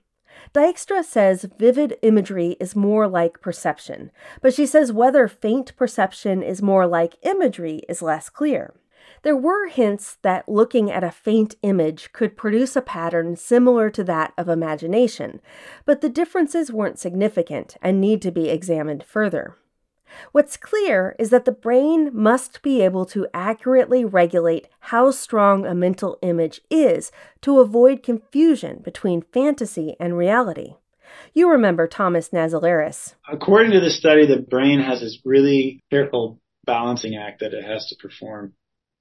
Dijkstra 0.53 1.03
says 1.03 1.45
vivid 1.57 1.95
imagery 2.01 2.57
is 2.59 2.75
more 2.75 3.07
like 3.07 3.41
perception, 3.41 4.11
but 4.41 4.53
she 4.53 4.65
says 4.65 4.91
whether 4.91 5.27
faint 5.27 5.75
perception 5.77 6.41
is 6.41 6.61
more 6.61 6.87
like 6.87 7.15
imagery 7.21 7.83
is 7.87 8.01
less 8.01 8.27
clear. 8.29 8.73
There 9.23 9.35
were 9.35 9.67
hints 9.67 10.17
that 10.23 10.49
looking 10.49 10.89
at 10.89 11.03
a 11.03 11.11
faint 11.11 11.55
image 11.61 12.11
could 12.11 12.35
produce 12.35 12.75
a 12.75 12.81
pattern 12.81 13.35
similar 13.35 13.91
to 13.91 14.03
that 14.05 14.33
of 14.35 14.49
imagination, 14.49 15.41
but 15.85 16.01
the 16.01 16.09
differences 16.09 16.71
weren't 16.71 16.97
significant 16.97 17.77
and 17.83 18.01
need 18.01 18.21
to 18.23 18.31
be 18.31 18.49
examined 18.49 19.03
further. 19.03 19.57
What's 20.31 20.57
clear 20.57 21.15
is 21.19 21.29
that 21.29 21.45
the 21.45 21.51
brain 21.51 22.09
must 22.13 22.63
be 22.63 22.81
able 22.81 23.05
to 23.07 23.27
accurately 23.33 24.03
regulate 24.03 24.67
how 24.79 25.11
strong 25.11 25.65
a 25.65 25.75
mental 25.75 26.17
image 26.23 26.59
is 26.69 27.11
to 27.41 27.59
avoid 27.59 28.03
confusion 28.03 28.81
between 28.83 29.21
fantasy 29.21 29.95
and 29.99 30.17
reality. 30.17 30.75
You 31.33 31.49
remember 31.49 31.87
Thomas 31.87 32.29
Naselaris. 32.29 33.15
According 33.31 33.71
to 33.73 33.79
the 33.79 33.89
study, 33.91 34.25
the 34.25 34.41
brain 34.41 34.79
has 34.81 35.01
this 35.01 35.19
really 35.23 35.79
careful 35.91 36.39
balancing 36.65 37.15
act 37.15 37.41
that 37.41 37.53
it 37.53 37.63
has 37.63 37.87
to 37.87 37.95
perform 37.95 38.53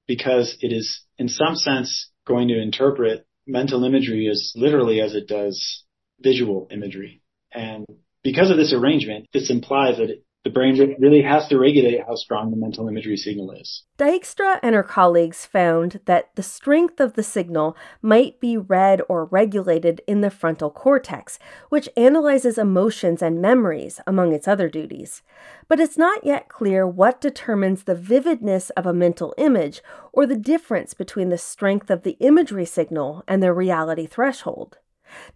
because 0.07 0.57
it 0.61 0.73
is, 0.73 1.03
in 1.19 1.29
some 1.29 1.57
sense, 1.57 2.11
going 2.27 2.49
to 2.49 2.61
interpret 2.61 3.27
mental 3.47 3.85
imagery 3.85 4.29
as 4.29 4.53
literally 4.57 5.01
as 5.01 5.15
it 5.15 5.27
does 5.27 5.85
visual 6.21 6.69
imagery. 6.71 7.23
And 7.53 7.87
because 8.23 8.51
of 8.51 8.57
this 8.57 8.73
arrangement, 8.73 9.27
this 9.33 9.51
implies 9.51 9.97
that 9.97 10.11
the 10.43 10.51
brain 10.51 10.97
really 10.99 11.21
has 11.21 11.49
to 11.49 11.59
regulate 11.59 12.01
how 12.07 12.15
strong 12.15 12.51
the 12.51 12.57
mental 12.57 12.89
imagery 12.89 13.17
signal 13.17 13.51
is. 13.51 13.85
Dijkstra 13.99 14.59
and 14.63 14.75
her 14.75 14.83
colleagues 14.83 15.45
found 15.45 16.01
that 16.07 16.35
the 16.35 16.43
strength 16.43 16.99
of 16.99 17.13
the 17.13 17.23
signal 17.23 17.77
might 18.01 18.41
be 18.41 18.57
read 18.57 19.03
or 19.07 19.27
regulated 19.27 20.01
in 20.07 20.23
the 20.23 20.31
frontal 20.31 20.71
cortex, 20.71 21.39
which 21.69 21.91
analyzes 21.95 22.57
emotions 22.57 23.21
and 23.21 23.43
memories, 23.43 24.01
among 24.07 24.33
its 24.33 24.49
other 24.49 24.71
duties. 24.71 25.23
But 25.69 25.79
it's 25.79 25.99
not 25.99 26.25
yet 26.25 26.49
clear 26.49 26.87
what 26.87 27.21
determines 27.21 27.85
the 27.85 27.95
vividness 27.95 28.71
of 28.71 28.87
a 28.87 28.95
mental 28.95 29.35
image 29.37 29.83
or 30.11 30.25
the 30.25 30.37
difference 30.37 30.95
between 30.95 31.29
the 31.29 31.39
strength 31.39 31.91
of 31.91 32.03
the 32.03 32.17
imagery 32.21 32.65
signal 32.65 33.25
and 33.29 33.43
the 33.43 33.53
reality 33.53 34.07
threshold. 34.07 34.79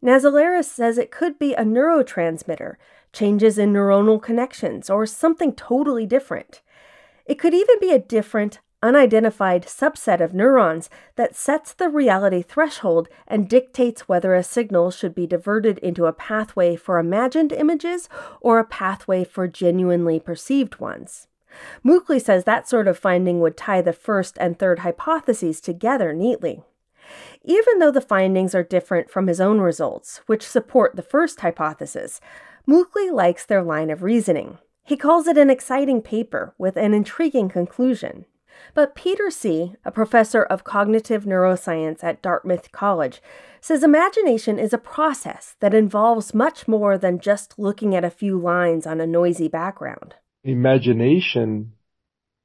Naselaris 0.03 0.65
says 0.65 0.99
it 0.99 1.11
could 1.11 1.39
be 1.39 1.53
a 1.53 1.63
neurotransmitter, 1.63 2.77
changes 3.15 3.57
in 3.57 3.73
neuronal 3.73 4.23
connections, 4.23 4.91
or 4.91 5.07
something 5.07 5.55
totally 5.55 6.05
different. 6.05 6.61
It 7.25 7.39
could 7.39 7.55
even 7.55 7.81
be 7.81 7.93
a 7.93 7.99
different, 7.99 8.59
unidentified 8.83 9.65
subset 9.65 10.21
of 10.21 10.35
neurons 10.35 10.91
that 11.17 11.35
sets 11.35 11.73
the 11.73 11.89
reality 11.89 12.43
threshold 12.43 13.09
and 13.27 13.49
dictates 13.49 14.07
whether 14.07 14.35
a 14.35 14.43
signal 14.43 14.91
should 14.91 15.15
be 15.15 15.27
diverted 15.27 15.79
into 15.79 16.05
a 16.05 16.13
pathway 16.13 16.77
for 16.77 16.99
imagined 16.99 17.51
images 17.51 18.11
or 18.43 18.59
a 18.59 18.65
pathway 18.65 19.25
for 19.25 19.49
genuinely 19.49 20.21
perceived 20.21 20.81
ones. 20.81 21.29
Muckli 21.83 22.21
says 22.21 22.45
that 22.45 22.69
sort 22.69 22.87
of 22.87 22.99
finding 22.99 23.41
would 23.41 23.57
tie 23.57 23.81
the 23.81 23.93
first 23.93 24.37
and 24.39 24.59
third 24.59 24.81
hypotheses 24.81 25.63
together 25.63 26.13
neatly. 26.13 26.63
Even 27.45 27.79
though 27.79 27.91
the 27.91 28.01
findings 28.01 28.55
are 28.55 28.63
different 28.63 29.11
from 29.11 29.27
his 29.27 29.41
own 29.41 29.61
results, 29.61 30.21
which 30.27 30.47
support 30.47 30.97
the 30.97 31.03
first 31.03 31.41
hypothesis, 31.41 32.21
Muckli 32.69 33.13
likes 33.13 33.45
their 33.45 33.63
line 33.63 33.91
of 33.91 34.03
reasoning. 34.03 34.59
He 34.85 34.97
calls 34.97 35.27
it 35.27 35.39
an 35.39 35.51
exciting 35.51 36.03
paper 36.03 36.55
with 36.59 36.77
an 36.77 36.95
intriguing 36.95 37.49
conclusion. 37.49 38.27
But 38.73 38.95
Peter 38.95 39.31
Tse, 39.31 39.77
a 39.85 39.91
professor 39.91 40.43
of 40.43 40.65
cognitive 40.65 41.25
neuroscience 41.25 42.03
at 42.03 42.23
Dartmouth 42.23 42.73
College, 42.73 43.21
says 43.61 43.83
imagination 43.83 44.59
is 44.59 44.73
a 44.73 44.79
process 44.79 45.57
that 45.61 45.75
involves 45.75 46.35
much 46.35 46.69
more 46.69 46.97
than 46.99 47.19
just 47.19 47.59
looking 47.59 47.95
at 47.95 48.05
a 48.05 48.11
few 48.11 48.39
lines 48.39 48.87
on 48.87 49.01
a 49.01 49.07
noisy 49.07 49.49
background. 49.49 50.15
Imagination, 50.45 51.73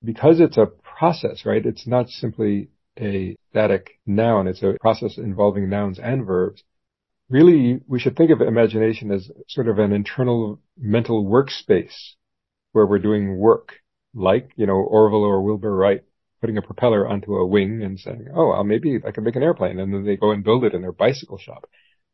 because 0.04 0.40
it's 0.40 0.58
a 0.58 0.66
process, 0.66 1.46
right? 1.46 1.66
It's 1.66 1.86
not 1.86 2.10
simply 2.10 2.70
a 3.00 3.36
static 3.50 4.00
noun. 4.06 4.48
It's 4.48 4.64
a 4.64 4.76
process 4.80 5.18
involving 5.18 5.70
nouns 5.70 6.00
and 6.00 6.26
verbs 6.26 6.64
really 7.30 7.80
we 7.88 8.00
should 8.00 8.18
think 8.18 8.32
of 8.32 8.42
imagination 8.42 9.12
as 9.12 9.30
sort 9.48 9.68
of 9.68 9.80
an 9.80 9.94
internal 9.94 10.60
mental 10.78 11.24
workspace 11.24 12.14
where 12.72 12.86
we're 12.86 13.00
doing 13.00 13.38
work 13.38 13.74
like, 14.14 14.50
you 14.56 14.66
know, 14.66 14.74
Orville 14.74 15.24
or 15.24 15.42
Wilbur 15.42 15.76
Wright 15.76 16.04
putting 16.42 16.58
a 16.58 16.62
propeller 16.62 17.08
onto 17.08 17.36
a 17.36 17.46
wing 17.46 17.84
and 17.84 18.00
saying, 18.00 18.28
oh, 18.34 18.50
well, 18.50 18.64
maybe 18.64 19.00
I 19.06 19.12
can 19.12 19.24
make 19.24 19.36
an 19.36 19.44
airplane. 19.44 19.80
And 19.80 19.94
then 19.94 20.06
they 20.06 20.16
go 20.16 20.32
and 20.32 20.44
build 20.44 20.64
it 20.64 20.74
in 20.74 20.82
their 20.82 20.92
bicycle 20.92 21.38
shop. 21.38 21.70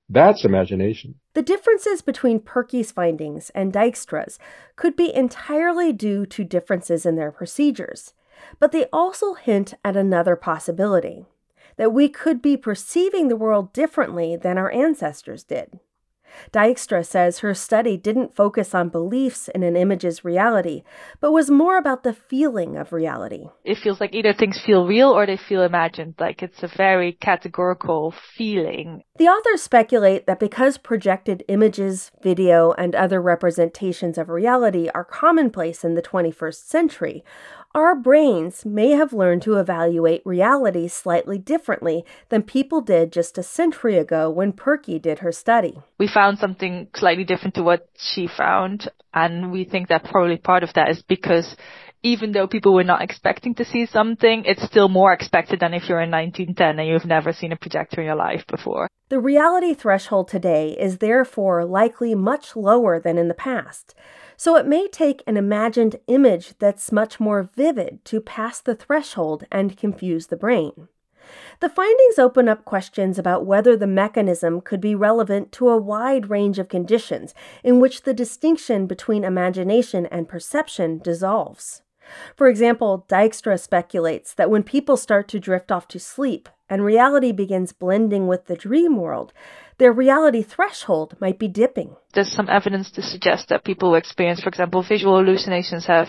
That's 0.09 0.45
imagination. 0.45 1.15
The 1.33 1.41
differences 1.41 2.01
between 2.01 2.39
Perky's 2.39 2.91
findings 2.91 3.49
and 3.51 3.73
Dijkstra's 3.73 4.37
could 4.75 4.95
be 4.95 5.13
entirely 5.13 5.93
due 5.93 6.25
to 6.27 6.43
differences 6.43 7.05
in 7.05 7.15
their 7.15 7.31
procedures, 7.31 8.13
but 8.59 8.71
they 8.71 8.85
also 8.91 9.33
hint 9.33 9.73
at 9.83 9.95
another 9.95 10.35
possibility 10.35 11.25
that 11.77 11.93
we 11.93 12.07
could 12.07 12.41
be 12.41 12.55
perceiving 12.55 13.27
the 13.27 13.35
world 13.35 13.73
differently 13.73 14.35
than 14.35 14.57
our 14.57 14.71
ancestors 14.71 15.43
did. 15.43 15.79
Dijkstra 16.51 17.05
says 17.05 17.39
her 17.39 17.53
study 17.53 17.97
didn't 17.97 18.35
focus 18.35 18.75
on 18.75 18.89
beliefs 18.89 19.47
in 19.47 19.63
an 19.63 19.75
image's 19.75 20.25
reality, 20.25 20.83
but 21.19 21.31
was 21.31 21.49
more 21.49 21.77
about 21.77 22.03
the 22.03 22.13
feeling 22.13 22.75
of 22.77 22.91
reality. 22.91 23.45
It 23.63 23.77
feels 23.77 23.99
like 23.99 24.13
either 24.13 24.33
things 24.33 24.61
feel 24.65 24.85
real 24.85 25.09
or 25.09 25.25
they 25.25 25.37
feel 25.37 25.63
imagined, 25.63 26.15
like 26.19 26.41
it's 26.41 26.63
a 26.63 26.67
very 26.75 27.13
categorical 27.13 28.13
feeling. 28.35 29.03
The 29.17 29.27
authors 29.27 29.61
speculate 29.61 30.27
that 30.27 30.39
because 30.39 30.77
projected 30.77 31.43
images, 31.47 32.11
video, 32.21 32.73
and 32.73 32.95
other 32.95 33.21
representations 33.21 34.17
of 34.17 34.29
reality 34.29 34.89
are 34.93 35.05
commonplace 35.05 35.83
in 35.83 35.95
the 35.95 36.01
21st 36.01 36.67
century, 36.67 37.23
our 37.75 37.93
brains 37.93 38.65
may 38.65 38.91
have 38.91 39.11
learned 39.11 39.41
to 39.41 39.57
evaluate 39.57 40.25
reality 40.25 40.87
slightly 40.87 41.37
differently 41.37 42.05
than 42.29 42.41
people 42.41 42.79
did 42.79 43.11
just 43.11 43.37
a 43.37 43.43
century 43.43 43.97
ago 43.97 44.29
when 44.29 44.53
Perky 44.53 44.97
did 44.97 45.19
her 45.19 45.31
study. 45.33 45.77
We 45.99 46.07
found 46.07 46.39
something 46.39 46.87
slightly 46.95 47.25
different 47.25 47.55
to 47.55 47.63
what 47.63 47.89
she 47.97 48.27
found, 48.27 48.89
and 49.13 49.51
we 49.51 49.65
think 49.65 49.89
that 49.89 50.05
probably 50.05 50.37
part 50.37 50.63
of 50.63 50.73
that 50.75 50.89
is 50.89 51.03
because 51.03 51.53
even 52.05 52.33
though 52.33 52.47
people 52.47 52.75
were 52.75 52.83
not 52.83 53.01
expecting 53.01 53.55
to 53.55 53.65
see 53.65 53.83
something, 53.87 54.45
it's 54.45 54.63
still 54.63 54.87
more 54.87 55.11
expected 55.11 55.59
than 55.59 55.73
if 55.73 55.89
you're 55.89 56.01
in 56.01 56.11
1910 56.11 56.79
and 56.79 56.87
you've 56.87 57.03
never 57.03 57.33
seen 57.33 57.51
a 57.51 57.57
projector 57.57 57.99
in 57.99 58.05
your 58.05 58.15
life 58.15 58.45
before. 58.45 58.87
The 59.09 59.19
reality 59.19 59.73
threshold 59.73 60.27
today 60.27 60.77
is 60.79 60.99
therefore 60.99 61.65
likely 61.65 62.13
much 62.13 62.55
lower 62.55 62.99
than 62.99 63.17
in 63.17 63.27
the 63.27 63.33
past. 63.33 63.95
So 64.37 64.55
it 64.55 64.67
may 64.67 64.87
take 64.87 65.23
an 65.25 65.35
imagined 65.35 65.95
image 66.05 66.53
that's 66.59 66.91
much 66.91 67.19
more 67.19 67.49
vivid 67.55 68.05
to 68.05 68.21
pass 68.21 68.61
the 68.61 68.75
threshold 68.75 69.45
and 69.51 69.75
confuse 69.75 70.27
the 70.27 70.37
brain. 70.37 70.87
The 71.59 71.69
findings 71.69 72.19
open 72.19 72.47
up 72.47 72.65
questions 72.65 73.17
about 73.17 73.47
whether 73.47 73.75
the 73.75 73.87
mechanism 73.87 74.61
could 74.61 74.79
be 74.79 74.93
relevant 74.93 75.51
to 75.53 75.69
a 75.69 75.77
wide 75.77 76.29
range 76.29 76.59
of 76.59 76.69
conditions 76.69 77.33
in 77.63 77.79
which 77.79 78.03
the 78.03 78.13
distinction 78.13 78.85
between 78.85 79.23
imagination 79.23 80.05
and 80.07 80.29
perception 80.29 80.99
dissolves. 80.99 81.81
For 82.35 82.47
example, 82.47 83.05
Dijkstra 83.09 83.59
speculates 83.59 84.33
that 84.33 84.49
when 84.49 84.63
people 84.63 84.97
start 84.97 85.27
to 85.29 85.39
drift 85.39 85.71
off 85.71 85.87
to 85.89 85.99
sleep 85.99 86.49
and 86.69 86.83
reality 86.83 87.31
begins 87.31 87.73
blending 87.73 88.27
with 88.27 88.45
the 88.45 88.55
dream 88.55 88.97
world, 88.97 89.33
their 89.77 89.91
reality 89.91 90.41
threshold 90.41 91.15
might 91.19 91.37
be 91.37 91.47
dipping. 91.47 91.95
There's 92.13 92.31
some 92.31 92.49
evidence 92.49 92.91
to 92.91 93.01
suggest 93.01 93.49
that 93.49 93.65
people 93.65 93.89
who 93.89 93.95
experience, 93.95 94.41
for 94.41 94.49
example, 94.49 94.83
visual 94.87 95.17
hallucinations 95.17 95.85
have 95.87 96.07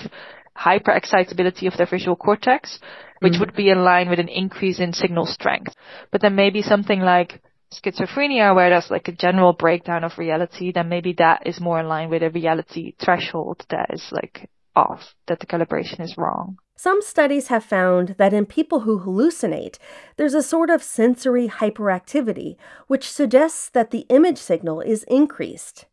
hyperexcitability 0.57 1.67
of 1.67 1.76
their 1.76 1.87
visual 1.87 2.17
cortex, 2.17 2.79
which 3.21 3.35
mm-hmm. 3.35 3.41
would 3.41 3.55
be 3.55 3.71
in 3.71 3.85
line 3.85 4.09
with 4.09 4.21
an 4.21 4.29
increase 4.29 4.81
in 4.81 4.93
signal 4.93 5.26
strength. 5.26 5.75
But 6.11 6.23
then 6.23 6.35
maybe 6.35 6.62
something 6.62 7.00
like 7.00 7.43
schizophrenia, 7.73 8.55
where 8.55 8.71
there's 8.71 8.91
like 8.91 9.09
a 9.09 9.12
general 9.12 9.53
breakdown 9.53 10.05
of 10.05 10.19
reality, 10.19 10.73
then 10.73 10.88
maybe 10.88 11.15
that 11.19 11.47
is 11.47 11.61
more 11.61 11.81
in 11.81 11.88
line 11.88 12.09
with 12.09 12.23
a 12.23 12.31
reality 12.31 12.95
threshold 13.03 13.65
that 13.71 13.91
is 13.91 14.07
like 14.12 14.49
off, 14.76 15.14
that 15.26 15.40
the 15.40 15.47
calibration 15.47 16.00
is 16.00 16.16
wrong. 16.16 16.59
Some 16.76 17.00
studies 17.00 17.49
have 17.49 17.64
found 17.64 18.16
that 18.18 18.35
in 18.35 18.45
people 18.45 18.80
who 18.80 19.00
hallucinate, 19.00 19.78
there's 20.16 20.35
a 20.35 20.42
sort 20.42 20.68
of 20.68 20.83
sensory 20.83 21.49
hyperactivity, 21.49 22.56
which 22.87 23.11
suggests 23.11 23.71
that 23.71 23.90
the 23.90 24.04
image 24.11 24.38
signal 24.38 24.83
is 24.83 25.02
increased. 25.09 25.87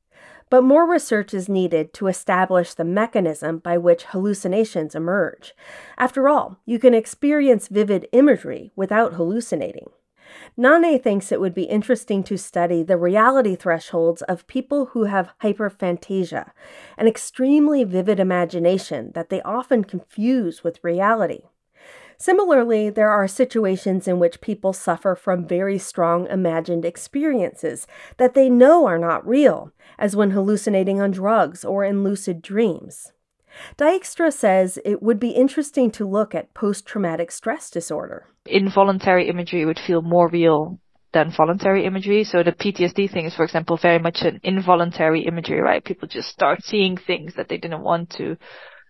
but 0.54 0.62
more 0.64 0.88
research 0.88 1.34
is 1.34 1.50
needed 1.50 1.94
to 1.96 2.06
establish 2.06 2.76
the 2.76 2.84
mechanism 2.84 3.58
by 3.58 3.76
which 3.76 4.04
hallucinations 4.04 4.94
emerge. 4.94 5.56
After 5.98 6.30
all, 6.30 6.60
you 6.64 6.78
can 6.78 6.94
experience 6.94 7.70
vivid 7.70 8.08
imagery 8.12 8.72
without 8.76 9.14
hallucinating. 9.14 9.88
Nanay 10.58 11.02
thinks 11.02 11.32
it 11.32 11.42
would 11.42 11.54
be 11.54 11.64
interesting 11.64 12.24
to 12.24 12.38
study 12.38 12.84
the 12.84 12.98
reality 12.98 13.56
thresholds 13.56 14.22
of 14.24 14.48
people 14.48 14.88
who 14.88 15.06
have 15.06 15.32
hyperphantasia, 15.42 16.52
an 16.98 17.08
extremely 17.08 17.84
vivid 17.84 18.20
imagination 18.20 19.12
that 19.16 19.30
they 19.30 19.42
often 19.42 19.84
confuse 19.84 20.64
with 20.64 20.84
reality. 20.84 21.42
Similarly, 22.18 22.90
there 22.90 23.10
are 23.10 23.28
situations 23.28 24.08
in 24.08 24.20
which 24.20 24.40
people 24.40 24.72
suffer 24.72 25.16
from 25.16 25.48
very 25.48 25.78
strong 25.78 26.28
imagined 26.28 26.86
experiences 26.86 27.88
that 28.18 28.34
they 28.34 28.50
know 28.50 28.86
are 28.86 29.00
not 29.00 29.28
real, 29.28 29.72
as 29.98 30.16
when 30.16 30.32
hallucinating 30.32 31.02
on 31.02 31.12
drugs 31.12 31.66
or 31.66 31.84
in 31.84 32.04
lucid 32.04 32.42
dreams. 32.42 33.12
Dijkstra 33.78 34.32
says 34.32 34.80
it 34.84 35.02
would 35.02 35.20
be 35.20 35.32
interesting 35.32 35.92
to 35.92 36.08
look 36.08 36.34
at 36.36 36.54
post 36.54 36.86
traumatic 36.86 37.32
stress 37.32 37.70
disorder. 37.70 38.28
Involuntary 38.46 39.30
imagery 39.30 39.66
would 39.66 39.80
feel 39.80 40.02
more 40.02 40.30
real 40.30 40.80
than 41.14 41.32
voluntary 41.32 41.86
imagery. 41.86 42.24
So 42.24 42.44
the 42.44 42.52
PTSD 42.52 43.12
thing 43.12 43.26
is, 43.26 43.36
for 43.36 43.44
example, 43.44 43.78
very 43.78 44.00
much 44.00 44.22
an 44.22 44.40
involuntary 44.44 45.26
imagery, 45.26 45.62
right? 45.62 45.84
People 45.84 46.08
just 46.08 46.30
start 46.30 46.64
seeing 46.64 46.98
things 46.98 47.36
that 47.36 47.48
they 47.50 47.58
didn't 47.58 47.84
want 47.84 48.10
to. 48.12 48.38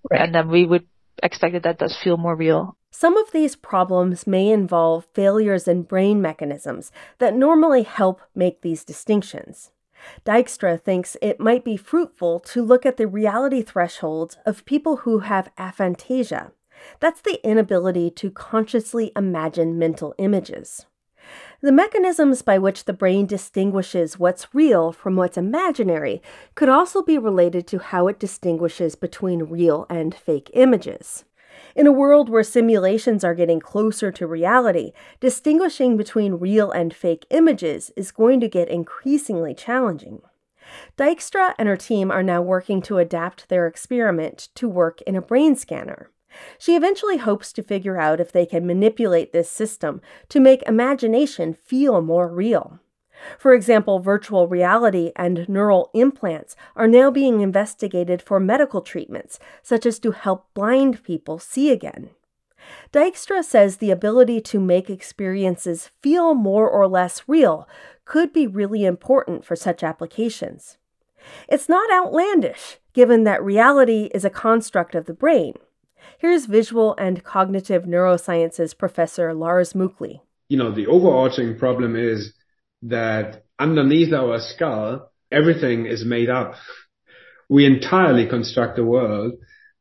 Right. 0.09 0.21
And 0.21 0.33
then 0.33 0.49
we 0.49 0.65
would 0.65 0.87
expect 1.21 1.53
that 1.53 1.63
that 1.63 1.79
does 1.79 1.97
feel 2.01 2.17
more 2.17 2.35
real. 2.35 2.77
Some 2.91 3.17
of 3.17 3.31
these 3.31 3.55
problems 3.55 4.27
may 4.27 4.49
involve 4.49 5.07
failures 5.13 5.67
in 5.67 5.83
brain 5.83 6.21
mechanisms 6.21 6.91
that 7.19 7.35
normally 7.35 7.83
help 7.83 8.21
make 8.35 8.61
these 8.61 8.83
distinctions. 8.83 9.71
Dijkstra 10.25 10.81
thinks 10.81 11.17
it 11.21 11.39
might 11.39 11.63
be 11.63 11.77
fruitful 11.77 12.39
to 12.41 12.63
look 12.63 12.85
at 12.85 12.97
the 12.97 13.07
reality 13.07 13.61
thresholds 13.61 14.37
of 14.45 14.65
people 14.65 14.97
who 14.97 15.19
have 15.19 15.51
aphantasia. 15.57 16.51
That's 16.99 17.21
the 17.21 17.45
inability 17.47 18.09
to 18.11 18.31
consciously 18.31 19.11
imagine 19.15 19.77
mental 19.77 20.15
images. 20.17 20.85
The 21.61 21.71
mechanisms 21.71 22.41
by 22.41 22.57
which 22.57 22.83
the 22.83 22.93
brain 22.93 23.25
distinguishes 23.25 24.19
what's 24.19 24.53
real 24.53 24.91
from 24.91 25.15
what's 25.15 25.37
imaginary 25.37 26.21
could 26.55 26.67
also 26.67 27.01
be 27.01 27.17
related 27.17 27.65
to 27.67 27.79
how 27.79 28.07
it 28.07 28.19
distinguishes 28.19 28.95
between 28.95 29.43
real 29.43 29.85
and 29.89 30.13
fake 30.13 30.51
images. 30.53 31.23
In 31.75 31.87
a 31.87 31.91
world 31.91 32.29
where 32.29 32.43
simulations 32.43 33.23
are 33.23 33.35
getting 33.35 33.59
closer 33.59 34.11
to 34.11 34.27
reality, 34.27 34.91
distinguishing 35.19 35.97
between 35.97 36.35
real 36.35 36.71
and 36.71 36.93
fake 36.93 37.25
images 37.29 37.91
is 37.95 38.11
going 38.11 38.39
to 38.39 38.47
get 38.47 38.69
increasingly 38.69 39.53
challenging. 39.53 40.21
Dijkstra 40.97 41.53
and 41.57 41.67
her 41.67 41.77
team 41.77 42.11
are 42.11 42.23
now 42.23 42.41
working 42.41 42.81
to 42.83 42.97
adapt 42.97 43.49
their 43.49 43.67
experiment 43.67 44.49
to 44.55 44.67
work 44.67 45.01
in 45.03 45.15
a 45.15 45.21
brain 45.21 45.55
scanner. 45.55 46.09
She 46.57 46.75
eventually 46.75 47.17
hopes 47.17 47.53
to 47.53 47.63
figure 47.63 47.99
out 47.99 48.19
if 48.19 48.31
they 48.31 48.45
can 48.45 48.65
manipulate 48.65 49.33
this 49.33 49.49
system 49.49 50.01
to 50.29 50.39
make 50.39 50.63
imagination 50.63 51.53
feel 51.53 52.01
more 52.01 52.27
real. 52.27 52.79
For 53.37 53.53
example, 53.53 53.99
virtual 53.99 54.47
reality 54.47 55.11
and 55.15 55.47
neural 55.47 55.89
implants 55.93 56.55
are 56.75 56.87
now 56.87 57.11
being 57.11 57.41
investigated 57.41 58.21
for 58.21 58.39
medical 58.39 58.81
treatments, 58.81 59.39
such 59.61 59.85
as 59.85 59.99
to 59.99 60.11
help 60.11 60.53
blind 60.53 61.03
people 61.03 61.39
see 61.39 61.71
again. 61.71 62.11
Dijkstra 62.91 63.43
says 63.43 63.77
the 63.77 63.91
ability 63.91 64.39
to 64.41 64.59
make 64.59 64.89
experiences 64.89 65.91
feel 66.01 66.33
more 66.33 66.69
or 66.69 66.87
less 66.87 67.23
real 67.27 67.67
could 68.05 68.31
be 68.31 68.47
really 68.47 68.85
important 68.85 69.43
for 69.45 69.55
such 69.55 69.83
applications. 69.83 70.77
It's 71.47 71.69
not 71.69 71.91
outlandish, 71.91 72.77
given 72.93 73.23
that 73.23 73.43
reality 73.43 74.09
is 74.13 74.25
a 74.25 74.29
construct 74.29 74.95
of 74.95 75.05
the 75.05 75.13
brain. 75.13 75.55
Here's 76.17 76.45
visual 76.45 76.95
and 76.97 77.23
cognitive 77.23 77.83
neurosciences 77.83 78.77
professor 78.77 79.33
Lars 79.33 79.73
Muckli. 79.73 80.21
You 80.49 80.57
know, 80.57 80.71
the 80.71 80.87
overarching 80.87 81.57
problem 81.57 81.95
is 81.95 82.33
that 82.83 83.43
underneath 83.59 84.13
our 84.13 84.39
skull, 84.39 85.11
everything 85.31 85.85
is 85.85 86.05
made 86.05 86.29
up. 86.29 86.55
We 87.49 87.65
entirely 87.65 88.27
construct 88.27 88.77
the 88.77 88.83
world 88.83 89.33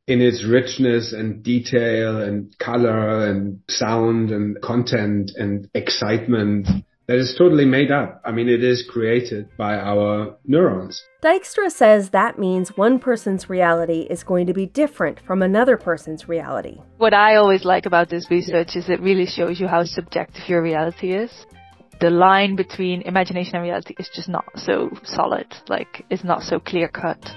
in 0.06 0.20
its 0.20 0.44
richness 0.44 1.12
and 1.12 1.42
detail 1.42 2.20
and 2.20 2.56
color 2.58 3.26
and 3.26 3.60
sound 3.68 4.30
and 4.30 4.60
content 4.60 5.32
and 5.36 5.68
excitement 5.74 6.66
that 7.08 7.18
is 7.18 7.34
totally 7.36 7.64
made 7.64 7.90
up. 7.90 8.20
I 8.24 8.32
mean, 8.32 8.48
it 8.48 8.62
is 8.62 8.88
created 8.88 9.48
by 9.56 9.74
our 9.74 10.36
neurons. 10.44 11.02
Dijkstra 11.22 11.70
says 11.70 12.10
that 12.10 12.38
means 12.38 12.76
one 12.76 12.98
person's 12.98 13.50
reality 13.50 14.06
is 14.08 14.22
going 14.22 14.46
to 14.46 14.54
be 14.54 14.66
different 14.66 15.20
from 15.26 15.42
another 15.42 15.76
person's 15.76 16.28
reality. 16.28 16.78
What 16.98 17.14
I 17.14 17.36
always 17.36 17.64
like 17.64 17.86
about 17.86 18.08
this 18.08 18.30
research 18.30 18.76
is 18.76 18.88
it 18.88 19.00
really 19.00 19.26
shows 19.26 19.60
you 19.60 19.66
how 19.66 19.84
subjective 19.84 20.48
your 20.48 20.62
reality 20.62 21.12
is 21.12 21.30
the 22.02 22.10
line 22.10 22.56
between 22.56 23.00
imagination 23.02 23.54
and 23.54 23.62
reality 23.62 23.94
is 23.96 24.08
just 24.08 24.28
not 24.28 24.44
so 24.56 24.90
solid, 25.04 25.46
like 25.68 26.04
it's 26.10 26.24
not 26.24 26.42
so 26.42 26.58
clear 26.58 26.88
cut. 26.88 27.32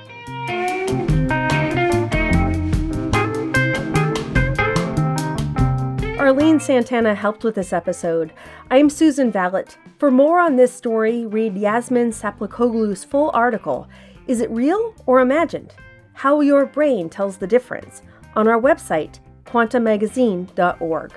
Arlene 6.18 6.60
Santana 6.60 7.14
helped 7.14 7.44
with 7.44 7.54
this 7.54 7.72
episode. 7.72 8.34
I'm 8.72 8.90
Susan 8.90 9.32
Valot. 9.32 9.78
For 10.00 10.10
more 10.10 10.40
on 10.40 10.56
this 10.56 10.74
story, 10.74 11.28
read 11.28 11.54
Yasemin 11.54 12.12
Saplakoglu's 12.12 13.04
full 13.04 13.30
article, 13.36 13.88
Is 14.26 14.42
It 14.42 14.50
Real 14.50 14.96
or 15.06 15.20
Imagined? 15.20 15.76
How 16.14 16.42
Your 16.42 16.66
Brain 16.66 17.08
Tells 17.08 17.38
the 17.38 17.46
Difference, 17.46 18.02
on 18.36 18.48
our 18.48 18.60
website, 18.60 19.20
quantamagazine.org. 19.46 21.14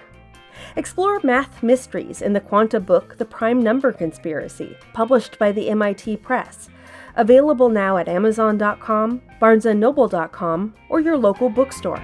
Explore 0.76 1.20
math 1.22 1.62
mysteries 1.62 2.22
in 2.22 2.32
the 2.32 2.40
Quanta 2.40 2.80
book, 2.80 3.16
The 3.18 3.24
Prime 3.24 3.62
Number 3.62 3.92
Conspiracy, 3.92 4.76
published 4.92 5.38
by 5.38 5.52
the 5.52 5.70
MIT 5.70 6.18
Press. 6.18 6.68
Available 7.16 7.68
now 7.68 7.96
at 7.96 8.08
Amazon.com, 8.08 9.22
BarnesandNoble.com, 9.40 10.74
or 10.88 11.00
your 11.00 11.16
local 11.16 11.48
bookstore. 11.50 12.02